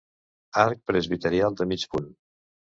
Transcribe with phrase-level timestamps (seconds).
[0.63, 2.11] Arc presbiteral de mig punt.